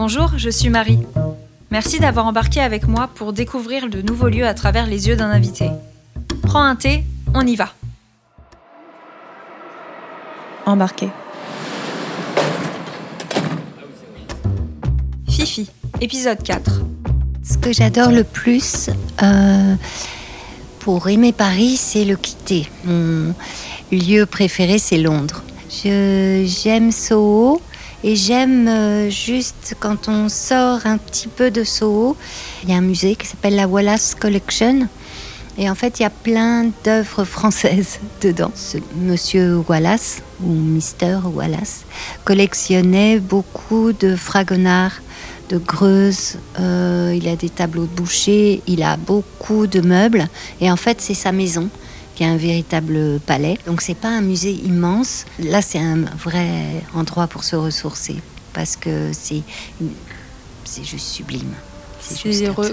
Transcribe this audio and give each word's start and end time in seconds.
Bonjour, 0.00 0.30
je 0.36 0.48
suis 0.48 0.68
Marie. 0.68 1.00
Merci 1.72 1.98
d'avoir 1.98 2.24
embarqué 2.24 2.60
avec 2.60 2.86
moi 2.86 3.10
pour 3.16 3.32
découvrir 3.32 3.90
de 3.90 4.00
nouveaux 4.00 4.28
lieux 4.28 4.46
à 4.46 4.54
travers 4.54 4.86
les 4.86 5.08
yeux 5.08 5.16
d'un 5.16 5.28
invité. 5.28 5.70
Prends 6.44 6.62
un 6.62 6.76
thé, 6.76 7.02
on 7.34 7.44
y 7.44 7.56
va. 7.56 7.74
Embarqué. 10.66 11.08
Fifi, 15.28 15.68
épisode 16.00 16.44
4. 16.44 16.80
Ce 17.42 17.58
que 17.58 17.72
j'adore 17.72 18.12
le 18.12 18.22
plus 18.22 18.90
euh, 19.24 19.74
pour 20.78 21.08
aimer 21.08 21.32
Paris, 21.32 21.76
c'est 21.76 22.04
le 22.04 22.14
quitter. 22.14 22.70
Mon 22.84 23.34
lieu 23.90 24.26
préféré, 24.26 24.78
c'est 24.78 24.98
Londres. 24.98 25.42
J'aime 25.82 26.92
Soho 26.92 27.60
et 28.04 28.14
j'aime 28.14 28.68
euh, 28.68 29.10
juste 29.10 29.74
quand 29.80 30.08
on 30.08 30.28
sort 30.28 30.80
un 30.84 30.98
petit 30.98 31.26
peu 31.26 31.50
de 31.50 31.64
Soho. 31.64 32.16
Il 32.62 32.70
y 32.70 32.72
a 32.72 32.76
un 32.76 32.80
musée 32.80 33.16
qui 33.16 33.26
s'appelle 33.26 33.56
la 33.56 33.66
Wallace 33.66 34.14
Collection. 34.14 34.86
Et 35.58 35.68
en 35.68 35.74
fait, 35.74 35.98
il 35.98 36.04
y 36.04 36.06
a 36.06 36.10
plein 36.10 36.70
d'œuvres 36.84 37.24
françaises 37.24 37.98
dedans. 38.20 38.52
Monsieur 38.96 39.58
Wallace, 39.68 40.22
ou 40.40 40.52
Mister 40.52 41.18
Wallace, 41.24 41.84
collectionnait 42.24 43.18
beaucoup 43.18 43.92
de 43.92 44.14
fragonards, 44.14 45.00
de 45.48 45.58
greuze. 45.58 46.38
Euh, 46.60 47.12
il 47.16 47.26
a 47.28 47.34
des 47.34 47.50
tableaux 47.50 47.86
de 47.86 48.00
boucher, 48.00 48.62
il 48.68 48.84
a 48.84 48.96
beaucoup 48.96 49.66
de 49.66 49.80
meubles. 49.80 50.28
Et 50.60 50.70
en 50.70 50.76
fait, 50.76 51.00
c'est 51.00 51.14
sa 51.14 51.32
maison 51.32 51.68
qui 52.18 52.24
est 52.24 52.26
un 52.26 52.36
véritable 52.36 53.20
palais. 53.24 53.58
Donc 53.64 53.80
c'est 53.80 53.94
pas 53.94 54.08
un 54.08 54.22
musée 54.22 54.50
immense. 54.50 55.24
Là, 55.38 55.62
c'est 55.62 55.78
un 55.78 55.98
vrai 56.16 56.82
endroit 56.92 57.28
pour 57.28 57.44
se 57.44 57.54
ressourcer 57.54 58.16
parce 58.52 58.74
que 58.74 59.10
c'est 59.12 59.42
c'est 60.64 60.82
juste 60.82 61.06
sublime. 61.06 61.54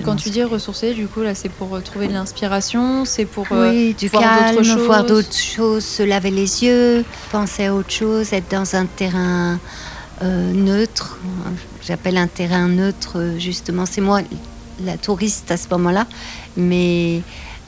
quand 0.04 0.16
tu 0.16 0.32
dis 0.32 0.42
ressourcer, 0.42 0.96
du 0.96 1.06
coup, 1.08 1.22
là, 1.22 1.36
c'est 1.36 1.50
pour 1.50 1.76
euh, 1.76 1.82
trouver 1.82 2.08
de 2.08 2.14
l'inspiration, 2.14 3.06
c'est 3.06 3.26
pour 3.26 3.46
euh, 3.52 3.70
oui, 3.70 3.94
du 3.94 4.08
voir 4.08 4.24
calme, 4.24 4.64
voir 4.84 5.06
d'autres 5.06 5.38
choses, 5.38 5.86
se 5.86 6.02
laver 6.02 6.32
les 6.32 6.64
yeux, 6.64 7.06
penser 7.32 7.66
à 7.66 7.76
autre 7.76 7.92
chose, 7.92 8.34
être 8.34 8.50
dans 8.50 8.76
un 8.76 8.88
terrain 8.88 9.60
euh, 10.24 10.54
neutre. 10.54 11.20
J'appelle 11.84 12.18
un 12.18 12.28
terrain 12.28 12.68
neutre, 12.68 13.36
justement. 13.38 13.86
C'est 13.86 14.02
moi 14.02 14.22
la 14.84 14.98
touriste 14.98 15.52
à 15.52 15.58
ce 15.58 15.68
moment-là, 15.70 16.08
mais 16.58 17.22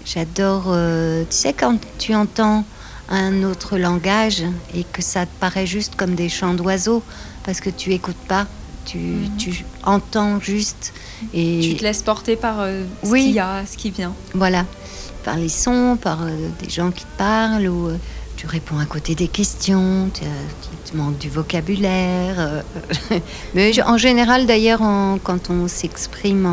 J'adore, 0.07 0.67
euh, 0.67 1.23
tu 1.29 1.35
sais, 1.35 1.51
quand 1.51 1.77
tu 1.97 2.15
entends 2.15 2.63
un 3.09 3.43
autre 3.43 3.77
langage 3.77 4.41
et 4.73 4.85
que 4.85 5.01
ça 5.01 5.25
te 5.25 5.39
paraît 5.41 5.65
juste 5.65 5.95
comme 5.95 6.15
des 6.15 6.29
chants 6.29 6.53
d'oiseaux 6.53 7.03
parce 7.43 7.59
que 7.59 7.69
tu 7.69 7.91
écoutes 7.91 8.15
pas, 8.15 8.47
tu, 8.85 8.99
mhm. 8.99 9.37
tu 9.37 9.65
entends 9.83 10.39
juste. 10.39 10.93
Et... 11.33 11.59
Tu 11.61 11.75
te 11.75 11.83
laisses 11.83 12.03
porter 12.03 12.37
par 12.37 12.61
euh, 12.61 12.85
ce 13.03 13.09
qu'il 13.09 13.31
y 13.31 13.39
a, 13.39 13.65
ce 13.65 13.75
qui 13.75 13.91
vient. 13.91 14.13
Voilà, 14.33 14.65
par 15.25 15.35
les 15.35 15.49
sons, 15.49 15.97
par 16.01 16.23
euh, 16.23 16.29
des 16.63 16.69
gens 16.69 16.91
qui 16.91 17.03
te 17.03 17.17
parlent 17.17 17.67
ou 17.67 17.89
tu 18.37 18.47
réponds 18.47 18.79
à 18.79 18.85
côté 18.85 19.13
des 19.13 19.27
questions, 19.27 20.09
tu, 20.13 20.21
tu 20.89 20.95
manques 20.95 21.17
du 21.17 21.27
vocabulaire. 21.27 22.63
Mais 23.55 23.73
en 23.83 23.97
général, 23.97 24.45
d'ailleurs, 24.45 24.79
quand 25.23 25.49
on 25.49 25.67
s'exprime 25.67 26.47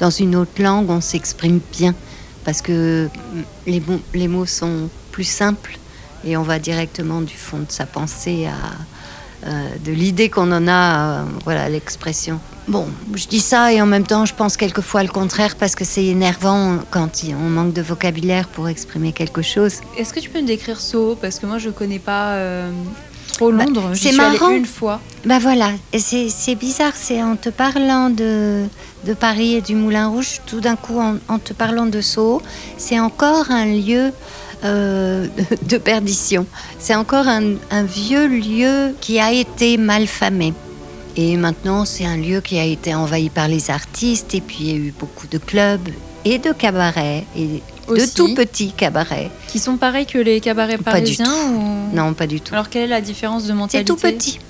dans 0.00 0.10
une 0.10 0.34
autre 0.34 0.60
langue, 0.60 0.90
on 0.90 1.00
s'exprime 1.00 1.60
bien 1.70 1.94
parce 2.44 2.62
que 2.62 3.08
les, 3.66 4.28
mots 4.28 4.46
sont 4.46 4.88
plus 5.12 5.24
simples 5.24 5.78
et 6.24 6.36
on 6.36 6.42
va 6.42 6.58
directement 6.58 7.20
du 7.20 7.34
fond 7.34 7.58
de 7.58 7.70
sa 7.70 7.86
pensée 7.86 8.46
à 8.46 9.46
euh, 9.46 9.68
de 9.82 9.92
l'idée 9.92 10.28
qu'on 10.28 10.52
en 10.52 10.68
a, 10.68 11.24
voilà 11.44 11.68
l'expression. 11.70 12.38
Bon, 12.68 12.86
je 13.14 13.26
dis 13.26 13.40
ça 13.40 13.72
et 13.72 13.80
en 13.80 13.86
même 13.86 14.06
temps 14.06 14.26
je 14.26 14.34
pense 14.34 14.58
quelquefois 14.58 15.02
le 15.02 15.08
contraire 15.08 15.56
parce 15.56 15.74
que 15.74 15.84
c'est 15.84 16.04
énervant 16.04 16.78
quand 16.90 17.24
on 17.30 17.48
manque 17.48 17.72
de 17.72 17.80
vocabulaire 17.80 18.48
pour 18.48 18.68
exprimer 18.68 19.12
quelque 19.12 19.40
chose. 19.40 19.80
Est-ce 19.96 20.12
que 20.12 20.20
tu 20.20 20.28
peux 20.28 20.42
me 20.42 20.46
décrire 20.46 20.78
Soho? 20.78 21.16
Parce 21.16 21.38
que 21.38 21.46
moi 21.46 21.56
je 21.56 21.70
connais 21.70 21.98
pas 21.98 22.34
euh, 22.34 22.70
bah, 23.48 23.64
Londres. 23.64 23.90
c'est 23.94 24.12
marrant. 24.12 24.50
une 24.50 24.66
fois. 24.66 25.00
Bah 25.24 25.38
voilà, 25.38 25.70
c'est 25.96 26.54
bizarre, 26.54 26.92
c'est 26.94 27.22
en 27.22 27.36
te 27.36 27.50
parlant 27.50 28.10
de 28.10 28.64
de 29.04 29.14
Paris 29.14 29.54
et 29.54 29.60
du 29.60 29.74
Moulin 29.74 30.08
Rouge, 30.08 30.40
tout 30.46 30.60
d'un 30.60 30.76
coup, 30.76 31.00
en, 31.00 31.38
te 31.38 31.52
parlant 31.52 31.86
de 31.86 32.00
Soho, 32.00 32.42
c'est 32.76 33.00
encore 33.00 33.50
un 33.50 33.66
lieu 33.66 34.12
euh, 34.64 35.26
de 35.68 35.78
perdition. 35.78 36.46
C'est 36.78 36.94
encore 36.94 37.26
un, 37.26 37.82
vieux 37.84 38.26
lieu 38.26 38.94
qui 39.00 39.18
a 39.18 39.32
été 39.32 39.76
mal 39.76 40.06
famé. 40.06 40.52
Et 41.16 41.36
maintenant, 41.36 41.84
c'est 41.84 42.04
un 42.04 42.16
lieu 42.16 42.40
qui 42.40 42.58
a 42.58 42.64
été 42.64 42.94
envahi 42.94 43.30
par 43.30 43.48
les 43.48 43.70
artistes, 43.70 44.34
et 44.34 44.40
puis 44.40 44.58
il 44.60 44.70
y 44.70 44.72
a 44.72 44.76
eu 44.76 44.94
beaucoup 44.98 45.26
de 45.26 45.38
clubs 45.38 45.88
et 46.24 46.38
de 46.38 46.52
cabarets, 46.52 47.24
et 47.36 47.62
de 47.94 48.06
tout 48.14 48.34
petits 48.34 48.72
cabarets. 48.72 49.30
Qui 49.48 49.58
sont 49.58 49.76
pareils 49.76 50.06
que 50.06 50.18
les 50.18 50.40
cabarets 50.40 50.78
parisiens 50.78 51.52
Non, 51.92 52.14
pas 52.14 52.26
du 52.26 52.40
tout. 52.40 52.54
Alors, 52.54 52.68
quelle 52.68 52.82
est 52.82 52.88
la 52.88 53.00
différence 53.00 53.46
de 53.46 53.52
mentalité 53.52 53.78
C'est 53.78 53.84
tout 53.84 53.96
petit. 53.96 54.40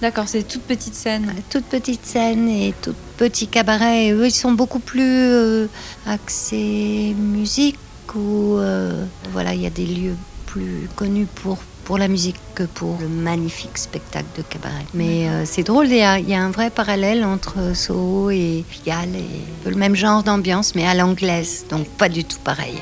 D'accord, 0.00 0.24
c'est 0.28 0.46
toute 0.46 0.62
petite 0.62 0.94
scène. 0.94 1.34
Toute 1.50 1.64
petite 1.64 2.06
scène 2.06 2.48
et 2.48 2.72
tout 2.82 2.94
petit 3.16 3.48
cabaret. 3.48 4.12
eux, 4.12 4.26
ils 4.26 4.30
sont 4.30 4.52
beaucoup 4.52 4.78
plus 4.78 5.02
euh, 5.02 5.66
axés 6.06 7.14
musique 7.18 7.78
ou 8.14 8.58
euh, 8.58 9.04
voilà, 9.32 9.54
il 9.54 9.60
y 9.60 9.66
a 9.66 9.70
des 9.70 9.86
lieux 9.86 10.16
plus 10.46 10.88
connus 10.94 11.26
pour 11.26 11.58
pour 11.88 11.96
la 11.96 12.06
musique 12.06 12.36
que 12.54 12.64
pour 12.64 12.98
le 13.00 13.08
magnifique 13.08 13.78
spectacle 13.78 14.26
de 14.36 14.42
cabaret. 14.42 14.84
Mais 14.92 15.26
euh, 15.26 15.46
c'est 15.46 15.62
drôle, 15.62 15.86
il 15.86 15.96
y, 15.96 16.02
a, 16.02 16.18
il 16.18 16.28
y, 16.28 16.34
a, 16.34 16.42
un 16.42 16.50
vrai 16.50 16.68
parallèle 16.68 17.24
entre 17.24 17.74
Soho 17.74 18.28
et 18.28 18.62
Pigalle, 18.68 19.16
et 19.16 19.70
le 19.70 19.74
même 19.74 19.94
genre 19.94 20.22
d'ambiance, 20.22 20.74
mais 20.74 20.86
à 20.86 20.92
l'anglaise, 20.92 21.64
donc 21.70 21.88
pas 21.88 22.10
du 22.10 22.24
tout 22.24 22.40
pareil. 22.44 22.74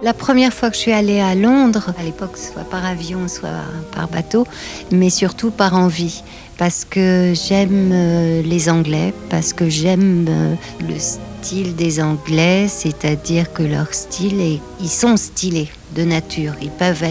La 0.00 0.14
première 0.14 0.54
fois 0.54 0.70
que 0.70 0.76
je 0.76 0.80
suis 0.80 0.92
allée 0.92 1.18
à 1.18 1.34
Londres, 1.34 1.92
à 1.98 2.04
l'époque, 2.04 2.36
soit 2.36 2.62
par 2.62 2.86
avion, 2.86 3.26
soit 3.26 3.48
par 3.90 4.06
bateau, 4.06 4.46
mais 4.92 5.10
surtout 5.10 5.50
par 5.50 5.74
envie, 5.74 6.22
parce 6.56 6.84
que 6.84 7.32
j'aime 7.34 7.90
euh, 7.92 8.42
les 8.42 8.68
Anglais, 8.68 9.12
parce 9.28 9.52
que 9.52 9.68
j'aime 9.68 10.26
euh, 10.28 10.54
le 10.88 10.94
style 11.00 11.74
des 11.74 12.00
Anglais, 12.00 12.68
c'est-à-dire 12.68 13.52
que 13.52 13.64
leur 13.64 13.92
style 13.92 14.40
est, 14.40 14.60
ils 14.80 14.88
sont 14.88 15.16
stylés 15.16 15.68
de 15.96 16.04
nature. 16.04 16.52
Ils 16.62 16.70
peuvent 16.70 17.02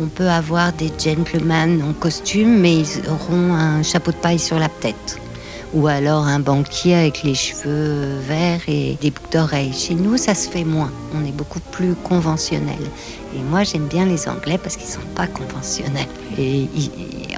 on 0.00 0.06
peut 0.06 0.28
avoir 0.28 0.72
des 0.72 0.92
gentlemen 1.02 1.82
en 1.82 1.92
costume, 1.94 2.60
mais 2.60 2.76
ils 2.76 3.10
auront 3.10 3.54
un 3.54 3.82
chapeau 3.82 4.12
de 4.12 4.16
paille 4.18 4.38
sur 4.38 4.60
la 4.60 4.68
tête 4.68 5.18
ou 5.74 5.86
alors 5.86 6.26
un 6.26 6.40
banquier 6.40 6.94
avec 6.94 7.22
les 7.22 7.34
cheveux 7.34 8.18
verts 8.26 8.60
et 8.68 8.96
des 9.00 9.10
boucles 9.10 9.32
d'oreilles. 9.32 9.72
Chez 9.72 9.94
nous, 9.94 10.16
ça 10.16 10.34
se 10.34 10.48
fait 10.48 10.64
moins. 10.64 10.90
On 11.14 11.24
est 11.26 11.32
beaucoup 11.32 11.60
plus 11.60 11.94
conventionnel. 11.94 12.78
Et 13.36 13.40
moi, 13.40 13.64
j'aime 13.64 13.86
bien 13.86 14.06
les 14.06 14.28
Anglais 14.28 14.58
parce 14.58 14.76
qu'ils 14.76 14.88
sont 14.88 15.00
pas 15.14 15.26
conventionnels. 15.26 16.08
Et, 16.38 16.68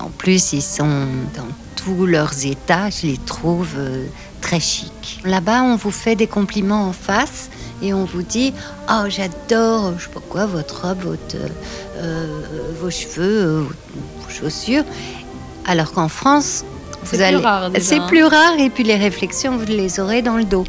en 0.01 0.11
plus, 0.11 0.53
ils 0.53 0.63
sont 0.63 1.07
dans 1.37 1.49
tous 1.77 2.07
leurs 2.07 2.47
états. 2.47 2.91
Je 2.91 3.09
les 3.09 3.19
trouve 3.19 3.75
euh, 3.77 4.07
très 4.41 4.61
chics. 4.61 5.21
Là-bas, 5.25 5.63
on 5.63 5.77
vous 5.77 5.91
fait 5.91 6.15
des 6.15 6.27
compliments 6.27 6.89
en 6.89 6.93
face 6.93 7.51
et 7.83 7.95
on 7.95 8.05
vous 8.05 8.23
dit 8.23 8.53
oh 8.91 9.05
j'adore 9.09 9.95
je 9.99 10.05
sais 10.05 10.11
pas 10.11 10.21
quoi 10.21 10.45
votre 10.45 10.87
robe 10.87 11.01
votre, 11.01 11.37
euh, 11.97 12.43
vos 12.79 12.91
cheveux 12.91 13.61
vos 13.61 14.29
chaussures 14.29 14.85
alors 15.67 15.93
qu'en 15.93 16.09
France 16.09 16.65
c'est 17.05 17.29
plus 17.29 17.37
rare. 17.37 17.71
C'est 17.81 17.99
hein. 17.99 18.07
plus 18.09 18.25
rare 18.25 18.59
et 18.59 18.71
puis 18.71 18.85
les 18.85 18.97
réflexions, 18.97 19.57
vous 19.57 19.67
les 19.67 20.01
aurez 20.01 20.23
dans 20.23 20.37
le 20.37 20.45
dos. 20.45 20.65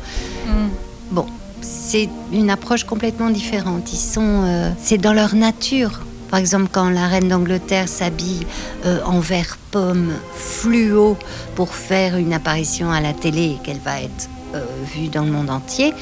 Hmm. 0.47 0.69
Bon, 1.11 1.25
c'est 1.61 2.09
une 2.31 2.49
approche 2.49 2.83
complètement 2.83 3.29
différente. 3.29 3.91
Ils 3.93 3.97
sont, 3.97 4.43
euh, 4.45 4.69
c'est 4.81 4.97
dans 4.97 5.13
leur 5.13 5.35
nature. 5.35 6.01
Par 6.29 6.39
exemple, 6.39 6.69
quand 6.71 6.89
la 6.89 7.07
reine 7.07 7.27
d'Angleterre 7.27 7.89
s'habille 7.89 8.45
euh, 8.85 8.99
en 9.05 9.19
vert 9.19 9.57
pomme 9.71 10.13
fluo 10.33 11.17
pour 11.55 11.75
faire 11.75 12.15
une 12.15 12.33
apparition 12.33 12.89
à 12.89 13.01
la 13.01 13.11
télé 13.11 13.57
et 13.57 13.57
qu'elle 13.63 13.79
va 13.79 14.01
être 14.01 14.29
euh, 14.55 14.63
vue 14.95 15.09
dans 15.09 15.23
le 15.23 15.31
monde 15.31 15.49
entier, 15.49 15.93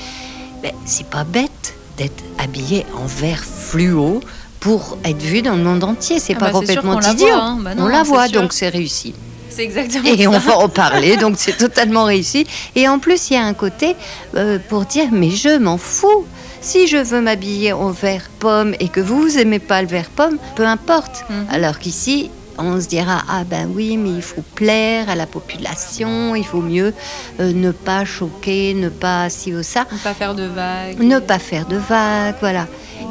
ben, 0.62 0.72
c'est 0.86 1.08
pas 1.08 1.24
bête 1.24 1.74
d'être 1.98 2.24
habillée 2.38 2.86
en 2.96 3.06
vert 3.06 3.44
fluo 3.44 4.22
pour 4.60 4.98
être 5.04 5.22
vue 5.22 5.42
dans 5.42 5.56
le 5.56 5.64
monde 5.64 5.84
entier. 5.84 6.20
C'est 6.20 6.36
ah 6.36 6.40
pas 6.40 6.46
bah, 6.48 6.60
complètement 6.60 7.00
idiot. 7.02 7.28
Hein. 7.32 7.58
Bah 7.62 7.72
on 7.78 7.88
la 7.88 8.04
voit, 8.04 8.28
donc 8.28 8.54
c'est 8.54 8.70
réussi. 8.70 9.16
C'est 9.50 9.64
exactement 9.64 10.06
Et 10.06 10.28
on 10.28 10.38
va 10.38 10.58
en 10.58 10.70
parler, 10.70 11.18
donc 11.18 11.36
c'est 11.38 11.58
totalement 11.58 12.06
réussi. 12.06 12.46
Et 12.76 12.88
en 12.88 13.00
plus, 13.00 13.30
il 13.30 13.34
y 13.34 13.38
a 13.38 13.44
un 13.44 13.54
côté 13.54 13.96
euh, 14.36 14.60
pour 14.70 14.86
dire, 14.86 15.08
mais 15.12 15.30
je 15.30 15.58
m'en 15.58 15.78
fous. 15.78 16.26
Si 16.62 16.88
je 16.88 16.98
veux 16.98 17.22
m'habiller 17.22 17.72
en 17.72 17.92
vert 17.92 18.30
pomme 18.40 18.76
et 18.80 18.90
que 18.90 19.00
vous, 19.00 19.38
aimez 19.38 19.60
pas 19.60 19.82
le 19.82 19.88
vert 19.88 20.10
pomme, 20.10 20.38
peu 20.56 20.66
importe. 20.66 21.24
Mhm. 21.30 21.48
Alors 21.52 21.80
qu'ici, 21.80 22.30
on 22.58 22.80
se 22.82 22.88
dira 22.88 23.24
ah 23.30 23.44
ben 23.46 23.70
oui, 23.74 23.98
mais 23.98 24.10
il 24.10 24.22
faut 24.22 24.44
plaire 24.56 25.10
à 25.10 25.16
la 25.16 25.26
population, 25.26 26.36
il 26.36 26.46
faut 26.46 26.62
mieux 26.62 26.94
euh, 27.40 27.54
ne 27.54 27.72
pas 27.72 28.04
choquer, 28.04 28.74
ne 28.74 28.90
pas 28.90 29.30
ci 29.30 29.56
ou 29.56 29.64
ça. 29.64 29.86
Ne 29.92 29.98
pas 29.98 30.14
faire 30.14 30.36
de 30.36 30.44
vagues. 30.44 31.00
Ne 31.00 31.20
pas 31.20 31.40
faire 31.40 31.66
de 31.66 31.78
vagues, 31.78 32.36
voilà. 32.42 32.68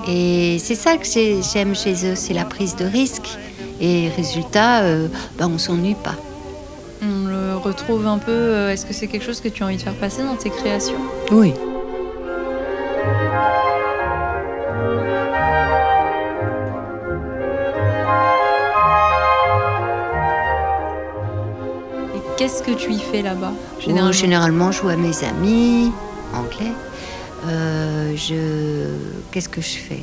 Et 0.07 0.59
c'est 0.63 0.75
ça 0.75 0.97
que 0.97 1.07
j'aime 1.53 1.75
chez 1.75 2.07
eux, 2.07 2.15
c'est 2.15 2.35
la 2.35 2.45
prise 2.45 2.77
de 2.77 2.85
risque. 2.85 3.29
Et 3.81 4.11
résultat, 4.17 4.81
euh, 4.83 5.09
ben 5.39 5.51
on 5.53 5.59
s'ennuie 5.59 5.95
pas. 5.95 6.17
Retrouve 7.79 8.07
un 8.09 8.19
peu. 8.19 8.33
euh, 8.33 8.73
Est-ce 8.73 8.85
que 8.85 8.93
c'est 8.93 9.07
quelque 9.07 9.25
chose 9.25 9.41
que 9.41 9.49
tu 9.49 9.63
as 9.63 9.67
envie 9.67 9.77
de 9.77 9.83
faire 9.83 9.95
passer 9.95 10.23
dans 10.23 10.35
tes 10.35 10.51
créations? 10.51 10.99
Oui. 11.31 11.55
Et 22.15 22.21
qu'est-ce 22.37 22.63
que 22.63 22.73
tu 22.73 22.93
y 22.93 22.99
fais 22.99 23.23
là-bas? 23.23 23.53
Généralement, 23.81 24.13
généralement 24.13 24.73
je 24.73 24.81
joue 24.83 24.89
à 24.89 24.97
mes 24.97 25.25
amis, 25.25 25.93
anglais. 26.35 26.73
Euh, 27.47 28.15
je... 28.17 28.87
Qu'est-ce 29.31 29.49
que 29.49 29.61
je 29.61 29.77
fais? 29.79 30.01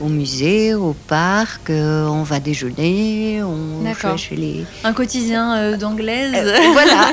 Au 0.00 0.08
musée, 0.08 0.74
au 0.74 0.94
parc, 1.06 1.70
euh, 1.70 2.06
on 2.06 2.24
va 2.24 2.40
déjeuner, 2.40 3.42
on 3.42 3.82
va 3.82 4.16
chez 4.16 4.34
les... 4.36 4.64
Un 4.82 4.92
quotidien 4.92 5.56
euh, 5.56 5.76
d'anglaise 5.76 6.32
Euh, 6.34 6.56
voilà 6.72 7.12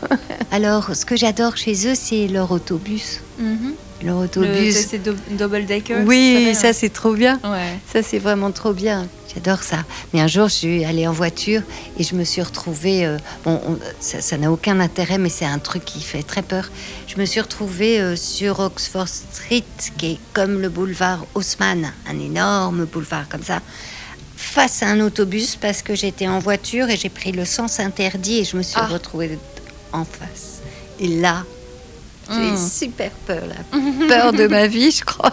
Alors, 0.50 0.94
ce 0.94 1.04
que 1.04 1.16
j'adore 1.16 1.56
chez 1.56 1.86
eux, 1.88 1.94
c'est 1.94 2.28
leur 2.28 2.50
autobus. 2.50 3.20
Mhm. 3.38 3.74
Leur 4.04 4.18
Le- 4.18 4.24
autobus. 4.24 4.74
C'est 4.90 4.98
do- 4.98 5.14
double 5.30 5.64
decker 5.66 6.02
oui, 6.06 6.50
ça 6.54 6.60
ça 6.60 6.72
c'est 6.72 6.88
trop 6.90 7.14
bien. 7.14 7.40
Ouais. 7.44 7.78
Ça, 7.92 8.02
c'est 8.02 8.18
vraiment 8.18 8.50
trop 8.50 8.72
bien. 8.72 9.06
J'adore 9.34 9.62
ça. 9.62 9.78
Mais 10.12 10.20
un 10.20 10.26
jour, 10.26 10.48
je 10.48 10.54
suis 10.54 10.84
allée 10.84 11.06
en 11.06 11.12
voiture 11.12 11.62
et 11.98 12.02
je 12.02 12.14
me 12.14 12.24
suis 12.24 12.42
retrouvée. 12.42 13.06
euh, 13.06 13.16
bon, 13.44 13.60
on- 13.66 13.78
ça 14.00 14.20
ça 14.20 14.36
n'a 14.36 14.50
aucun 14.52 14.78
intérêt, 14.80 15.18
mais 15.18 15.28
c'est 15.30 15.46
un 15.46 15.58
truc 15.58 15.84
qui 15.84 16.00
fait 16.02 16.22
très 16.22 16.42
peur. 16.42 16.70
Je 17.06 17.16
me 17.18 17.24
suis 17.24 17.40
retrouvée 17.40 18.00
euh, 18.00 18.16
sur 18.16 18.60
Oxford 18.60 19.08
Street, 19.08 19.64
qui 19.98 20.06
est 20.12 20.18
comme 20.32 20.60
le 20.60 20.68
boulevard 20.68 21.24
Haussmann, 21.34 21.92
un 22.10 22.18
énorme 22.18 22.84
boulevard 22.86 23.28
comme 23.28 23.42
ça, 23.42 23.60
face 24.36 24.82
à 24.82 24.88
un 24.88 25.00
autobus 25.00 25.56
parce 25.56 25.82
que 25.82 25.94
j'étais 25.94 26.26
en 26.28 26.38
voiture 26.40 26.90
et 26.90 26.96
j'ai 26.96 27.08
pris 27.08 27.32
le 27.32 27.44
sens 27.44 27.78
interdit 27.80 28.38
et 28.40 28.44
je 28.44 28.56
me 28.56 28.62
suis 28.62 28.80
Ah. 28.80 28.86
retrouvée 28.86 29.38
en 29.92 30.04
face. 30.04 30.60
Et 31.00 31.06
là, 31.08 31.44
j'ai 32.32 32.52
Mm. 32.52 32.56
super 32.56 33.10
peur, 33.26 33.42
la 33.46 33.78
peur 34.08 34.32
de 34.32 34.46
ma 34.46 34.66
vie, 34.66 34.90
je 34.90 35.04
crois. 35.04 35.32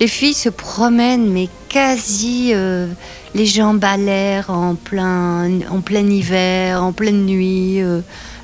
Les 0.00 0.08
filles 0.08 0.34
se 0.34 0.48
promènent, 0.48 1.30
mais 1.30 1.48
quasi 1.68 2.50
euh, 2.54 2.88
les 3.34 3.46
jambes 3.46 3.84
à 3.84 3.96
l'air 3.96 4.50
en 4.50 4.74
plein, 4.74 5.60
en 5.70 5.80
plein 5.80 6.06
hiver, 6.08 6.82
en 6.82 6.92
pleine 6.92 7.24
nuit. 7.26 7.80
euh, 7.82 8.00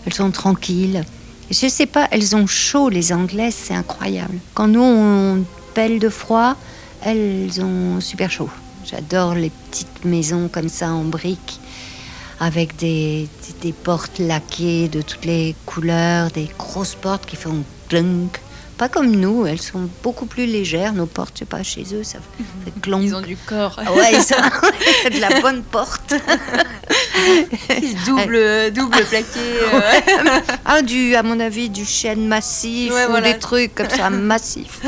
elles 0.06 0.14
sont 0.14 0.30
tranquilles. 0.30 1.02
Je 1.50 1.66
sais 1.68 1.86
pas, 1.86 2.08
elles 2.10 2.36
ont 2.36 2.46
chaud, 2.46 2.88
les 2.90 3.12
Anglaises, 3.12 3.56
c'est 3.64 3.74
incroyable. 3.74 4.38
Quand 4.54 4.68
nous, 4.68 4.82
on 4.82 5.44
pèle 5.74 5.98
de 5.98 6.08
froid, 6.08 6.56
elles 7.04 7.60
ont 7.62 8.00
super 8.00 8.30
chaud. 8.30 8.50
J'adore 8.90 9.34
les 9.34 9.50
petites 9.50 10.04
maisons 10.04 10.48
comme 10.50 10.68
ça 10.68 10.90
en 10.90 11.04
briques 11.04 11.60
avec 12.40 12.76
des, 12.76 13.28
des, 13.46 13.68
des 13.68 13.72
portes 13.72 14.18
laquées 14.20 14.88
de 14.88 15.02
toutes 15.02 15.24
les 15.24 15.54
couleurs, 15.66 16.30
des 16.30 16.48
grosses 16.58 16.94
portes 16.94 17.26
qui 17.26 17.36
font 17.36 17.64
clunk. 17.88 18.40
Pas 18.76 18.88
comme 18.88 19.10
nous, 19.10 19.44
elles 19.44 19.60
sont 19.60 19.88
beaucoup 20.04 20.26
plus 20.26 20.46
légères, 20.46 20.92
nos 20.92 21.06
portes, 21.06 21.32
je 21.34 21.38
sais 21.40 21.44
pas, 21.46 21.64
chez 21.64 21.84
eux, 21.94 22.04
ça 22.04 22.18
fait 22.64 22.80
clonk. 22.80 23.02
Ils 23.02 23.14
ont 23.14 23.20
du 23.20 23.36
corps. 23.36 23.76
Ah 23.84 23.92
ouais, 23.92 24.12
ils 24.12 24.18
ont 24.34 25.10
de 25.16 25.20
la 25.20 25.40
bonne 25.40 25.62
porte. 25.64 26.14
double, 28.06 28.70
double 28.72 29.04
plaqué. 29.08 29.40
euh. 29.74 30.40
Ah, 30.64 30.82
du, 30.82 31.14
à 31.14 31.22
mon 31.22 31.40
avis, 31.40 31.68
du 31.70 31.84
chêne 31.84 32.26
massif 32.28 32.92
Ouais, 32.92 33.06
ou 33.06 33.10
voilà. 33.10 33.32
des 33.32 33.38
trucs 33.38 33.74
comme 33.74 33.90
ça, 33.90 34.10
massifs. 34.10 34.80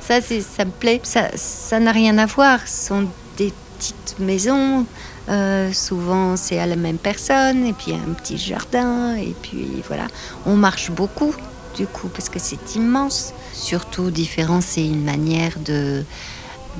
Ça, 0.00 0.20
ça 0.20 0.64
me 0.64 0.70
plaît. 0.70 1.00
Ça, 1.02 1.28
ça 1.36 1.78
n'a 1.80 1.92
rien 1.92 2.16
à 2.18 2.26
voir. 2.26 2.60
Ce 2.66 2.88
sont 2.88 3.08
des 3.36 3.52
petites 3.78 4.16
maisons. 4.18 4.86
Euh, 5.28 5.72
souvent, 5.72 6.36
c'est 6.36 6.58
à 6.58 6.66
la 6.66 6.76
même 6.76 6.98
personne. 6.98 7.66
Et 7.66 7.72
puis, 7.72 7.92
un 7.92 8.12
petit 8.14 8.38
jardin. 8.38 9.16
Et 9.16 9.34
puis, 9.42 9.68
voilà. 9.86 10.06
On 10.46 10.54
marche 10.56 10.90
beaucoup, 10.90 11.34
du 11.76 11.86
coup, 11.86 12.08
parce 12.08 12.28
que 12.28 12.38
c'est 12.38 12.76
immense. 12.76 13.32
Surtout, 13.52 14.10
différent, 14.10 14.60
c'est 14.60 14.84
une 14.86 15.04
manière 15.04 15.58
de 15.64 16.04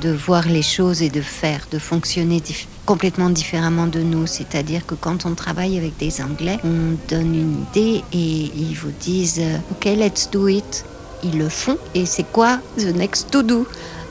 de 0.00 0.10
voir 0.10 0.48
les 0.48 0.62
choses 0.62 1.02
et 1.02 1.08
de 1.10 1.20
faire, 1.20 1.66
de 1.70 1.78
fonctionner 1.78 2.42
complètement 2.84 3.30
différemment 3.30 3.86
de 3.86 4.00
nous. 4.00 4.26
C'est-à-dire 4.26 4.84
que 4.86 4.94
quand 4.94 5.26
on 5.26 5.34
travaille 5.34 5.78
avec 5.78 5.96
des 5.98 6.20
Anglais, 6.20 6.58
on 6.64 6.96
donne 7.08 7.34
une 7.34 7.62
idée 7.70 8.02
et 8.12 8.50
ils 8.56 8.74
vous 8.74 8.92
disent 9.00 9.40
euh, 9.40 9.58
OK, 9.70 9.84
let's 9.84 10.28
do 10.30 10.48
it. 10.48 10.84
Ils 11.22 11.38
le 11.38 11.48
font 11.48 11.78
et 11.94 12.06
c'est 12.06 12.24
quoi 12.24 12.58
the 12.76 12.94
next 12.94 13.30
to 13.30 13.42
do? 13.42 13.66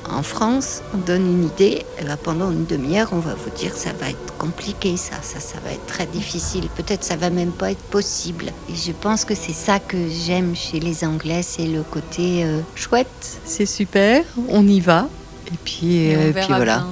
En 0.09 0.21
France, 0.21 0.81
on 0.93 0.97
donne 0.97 1.25
une 1.25 1.45
idée, 1.45 1.85
et 1.99 2.03
ben, 2.03 2.17
pendant 2.17 2.51
une 2.51 2.65
demi-heure, 2.65 3.09
on 3.13 3.19
va 3.19 3.33
vous 3.35 3.49
dire 3.57 3.73
ça 3.73 3.91
va 3.93 4.09
être 4.09 4.37
compliqué, 4.37 4.97
ça, 4.97 5.15
ça, 5.21 5.39
ça 5.39 5.57
va 5.63 5.71
être 5.71 5.85
très 5.85 6.05
difficile. 6.05 6.67
Peut-être 6.75 7.03
ça 7.03 7.15
va 7.15 7.29
même 7.29 7.51
pas 7.51 7.71
être 7.71 7.81
possible. 7.83 8.47
Et 8.69 8.75
je 8.75 8.91
pense 8.91 9.23
que 9.25 9.33
c'est 9.33 9.53
ça 9.53 9.79
que 9.79 9.97
j'aime 10.09 10.55
chez 10.55 10.79
les 10.79 11.05
Anglais, 11.05 11.41
c'est 11.41 11.67
le 11.67 11.83
côté 11.83 12.43
euh, 12.43 12.59
chouette, 12.75 13.39
c'est 13.45 13.65
super, 13.65 14.23
on 14.49 14.67
y 14.67 14.79
va. 14.81 15.07
Et 15.47 15.57
puis, 15.63 15.95
Et 15.95 16.17
on 16.17 16.19
euh, 16.19 16.31
verra 16.31 16.45
puis 16.47 16.55
voilà. 16.55 16.77
bien. 16.77 16.87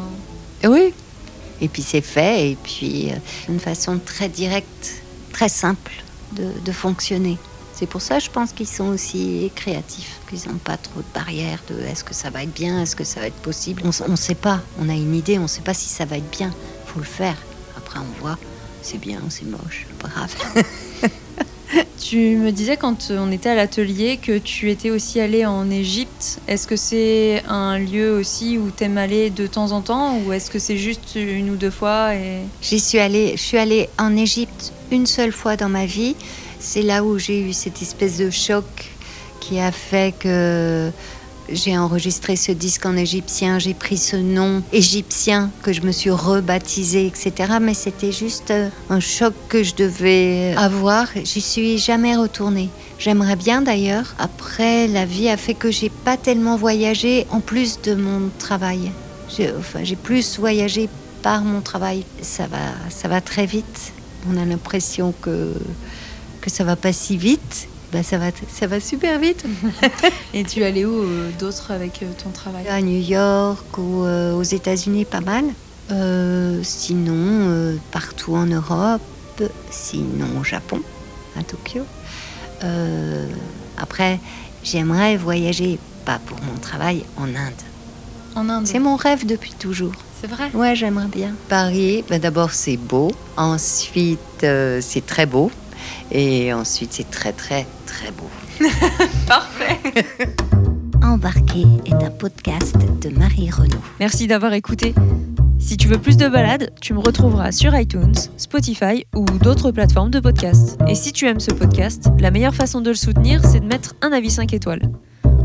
Et 0.64 0.68
oui. 0.68 0.94
Et 1.60 1.68
puis 1.68 1.84
c'est 1.84 2.02
fait, 2.02 2.52
et 2.52 2.58
puis 2.62 3.12
euh, 3.12 3.16
une 3.50 3.60
façon 3.60 4.00
très 4.04 4.30
directe, 4.30 5.02
très 5.32 5.50
simple 5.50 5.92
de, 6.32 6.46
de 6.64 6.72
fonctionner. 6.72 7.38
C'est 7.82 7.88
pour 7.88 8.04
ça, 8.04 8.20
je 8.20 8.30
pense 8.30 8.52
qu'ils 8.52 8.68
sont 8.68 8.90
aussi 8.90 9.52
créatifs, 9.56 10.20
qu'ils 10.30 10.48
n'ont 10.52 10.60
pas 10.60 10.78
trop 10.78 11.00
de 11.00 11.14
barrières 11.16 11.64
de 11.68 11.82
est-ce 11.82 12.04
que 12.04 12.14
ça 12.14 12.30
va 12.30 12.44
être 12.44 12.54
bien, 12.54 12.80
est-ce 12.80 12.96
que 12.96 13.04
ça 13.04 13.22
va 13.22 13.26
être 13.26 13.42
possible. 13.42 13.82
On 13.84 14.12
ne 14.12 14.16
sait 14.16 14.36
pas, 14.36 14.62
on 14.80 14.88
a 14.88 14.94
une 14.94 15.16
idée, 15.16 15.40
on 15.40 15.44
ne 15.44 15.48
sait 15.48 15.64
pas 15.64 15.74
si 15.74 15.90
ça 15.90 16.06
va 16.06 16.18
être 16.18 16.30
bien. 16.30 16.52
faut 16.86 17.00
le 17.00 17.06
faire. 17.06 17.36
Après, 17.76 18.00
on 18.00 18.22
voit, 18.22 18.38
c'est 18.84 19.00
bien, 19.00 19.20
c'est 19.30 19.48
moche, 19.48 19.88
brave. 20.00 20.32
Tu 21.98 22.36
me 22.36 22.52
disais 22.52 22.78
quand 22.78 23.12
on 23.12 23.32
était 23.32 23.50
à 23.50 23.56
l'atelier 23.56 24.18
que 24.18 24.38
tu 24.38 24.70
étais 24.70 24.90
aussi 24.90 25.22
allé 25.22 25.46
en 25.46 25.72
Égypte. 25.72 26.40
Est-ce 26.48 26.68
que 26.68 26.76
c'est 26.76 27.42
un 27.48 27.80
lieu 27.80 28.12
aussi 28.12 28.58
où 28.58 28.70
t'aimes 28.70 28.98
aller 28.98 29.30
de 29.30 29.48
temps 29.48 29.72
en 29.72 29.82
temps 29.82 30.18
ou 30.20 30.34
est-ce 30.34 30.52
que 30.52 30.60
c'est 30.60 30.78
juste 30.78 31.16
une 31.16 31.50
ou 31.50 31.56
deux 31.56 31.72
fois 31.72 32.14
et... 32.14 32.42
J'y 32.62 32.80
suis 32.80 33.00
allée, 33.00 33.34
je 33.38 33.42
suis 33.42 33.58
allée 33.58 33.88
en 33.98 34.18
Égypte 34.18 34.74
une 34.92 35.06
seule 35.06 35.32
fois 35.32 35.56
dans 35.56 35.70
ma 35.70 35.86
vie. 35.86 36.16
C'est 36.64 36.84
là 36.84 37.04
où 37.04 37.18
j'ai 37.18 37.42
eu 37.42 37.54
cette 37.54 37.82
espèce 37.82 38.18
de 38.18 38.30
choc 38.30 38.64
qui 39.40 39.60
a 39.60 39.72
fait 39.72 40.14
que 40.18 40.92
j'ai 41.50 41.76
enregistré 41.76 42.36
ce 42.36 42.52
disque 42.52 42.86
en 42.86 42.96
égyptien, 42.96 43.58
j'ai 43.58 43.74
pris 43.74 43.98
ce 43.98 44.16
nom 44.16 44.62
égyptien 44.72 45.50
que 45.64 45.74
je 45.74 45.82
me 45.82 45.92
suis 45.92 46.12
rebaptisé, 46.12 47.08
etc. 47.08 47.54
Mais 47.60 47.74
c'était 47.74 48.12
juste 48.12 48.52
euh, 48.52 48.70
un 48.92 49.00
choc 49.00 49.34
que 49.50 49.64
je 49.64 49.74
devais 49.74 50.54
avoir. 50.56 51.08
J'y 51.24 51.42
suis 51.42 51.80
jamais 51.80 52.16
retournée. 52.16 52.70
J'aimerais 53.00 53.36
bien 53.36 53.64
d'ailleurs. 53.64 54.14
Après, 54.20 54.88
la 54.88 55.06
vie 55.06 55.30
a 55.30 55.38
fait 55.38 55.56
que 55.56 55.72
j'ai 55.72 55.90
pas 55.90 56.16
tellement 56.16 56.58
voyagé 56.58 57.26
en 57.32 57.40
plus 57.40 57.82
de 57.82 57.96
mon 57.96 58.30
travail. 58.38 58.92
J'ai 59.30 59.96
plus 59.96 60.38
voyagé 60.38 60.90
par 61.24 61.42
mon 61.42 61.62
travail. 61.62 62.06
Ça 62.22 62.46
va, 62.46 62.58
ça 62.92 63.08
va 63.08 63.20
très 63.20 63.48
vite. 63.48 63.94
On 64.32 64.38
a 64.38 64.46
l'impression 64.46 65.14
que, 65.22 65.54
que 66.42 66.50
ça 66.50 66.64
va 66.64 66.76
pas 66.76 66.92
si 66.92 67.16
vite. 67.16 67.68
Ben, 67.92 68.04
ça, 68.04 68.18
va, 68.18 68.28
ça 68.50 68.68
va 68.68 68.80
super 68.80 69.20
vite. 69.20 69.44
Et 70.34 70.44
tu 70.44 70.62
es 70.62 70.66
allé 70.66 70.86
où 70.86 71.04
euh, 71.04 71.30
d'autres 71.40 71.72
avec 71.72 72.02
euh, 72.04 72.06
ton 72.24 72.30
travail? 72.30 72.66
À 72.68 72.82
New 72.82 73.02
York 73.02 73.78
ou 73.78 74.04
euh, 74.04 74.34
aux 74.34 74.44
États-Unis, 74.44 75.06
pas 75.06 75.22
mal. 75.22 75.46
Sinon, 76.64 77.78
partout 77.92 78.36
en 78.36 78.46
Europe. 78.46 79.02
Sinon, 79.70 80.40
au 80.40 80.44
Japon, 80.44 80.80
à 81.38 81.44
Tokyo. 81.44 81.82
Après, 83.78 84.18
j'aimerais 84.64 85.18
voyager, 85.18 85.80
pas 86.06 86.20
pour 86.26 86.38
mon 86.44 86.58
travail, 86.60 87.04
en 87.18 87.26
Inde. 87.26 87.62
En 88.36 88.48
Inde 88.48 88.68
C'est 88.68 88.80
mon 88.80 88.96
rêve 88.96 89.26
depuis 89.26 89.52
toujours. 89.52 89.92
C'est 90.22 90.28
vrai? 90.28 90.50
Ouais, 90.54 90.78
j'aimerais 90.78 91.08
bien. 91.08 91.34
Paris, 91.50 92.06
ben 92.08 92.22
d'abord 92.22 92.52
c'est 92.52 92.78
beau, 92.78 93.12
ensuite 93.36 94.20
c'est 94.40 95.06
très 95.06 95.26
beau, 95.26 95.52
et 96.12 96.54
ensuite 96.54 96.94
c'est 96.94 97.10
très 97.10 97.34
très 97.34 97.66
très 97.86 98.12
beau. 98.12 98.30
Parfait 99.28 99.80
Embarqué 101.04 101.66
est 101.86 101.94
un 101.94 102.12
podcast 102.12 102.76
de 103.02 103.10
Marie 103.10 103.50
Renaud. 103.50 103.82
Merci 104.00 104.28
d'avoir 104.28 104.54
écouté. 104.54 104.94
Si 105.58 105.78
tu 105.78 105.88
veux 105.88 105.98
plus 105.98 106.18
de 106.18 106.28
balades, 106.28 106.72
tu 106.80 106.94
me 106.94 107.00
retrouveras 107.00 107.52
sur 107.52 107.76
iTunes, 107.76 108.16
Spotify 108.38 109.06
ou 109.16 109.26
d'autres 109.26 109.72
plateformes 109.72 110.12
de 110.12 110.20
podcast. 110.20 110.78
Et 110.88 110.96
si 110.96 111.12
tu 111.12 111.28
aimes 111.28 111.40
ce 111.40 111.52
podcast, 111.52 112.10
la 112.20 112.32
meilleure 112.32 112.56
façon 112.56 112.82
de 112.82 112.90
le 112.90 112.96
soutenir, 112.96 113.44
c'est 113.46 113.60
de 113.60 113.66
mettre 113.66 113.96
un 114.02 114.12
avis 114.12 114.32
5 114.32 114.54
étoiles. 114.54 114.82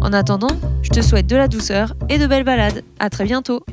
En 0.00 0.12
attendant, 0.12 0.56
je 0.82 0.90
te 0.90 1.00
souhaite 1.02 1.26
de 1.26 1.36
la 1.36 1.48
douceur 1.48 1.94
et 2.08 2.18
de 2.18 2.26
belles 2.26 2.44
balades. 2.44 2.82
À 2.98 3.10
très 3.10 3.24
bientôt 3.24 3.64